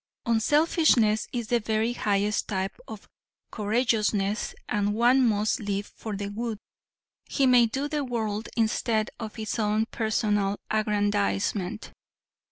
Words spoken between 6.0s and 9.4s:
the good he may do the world instead of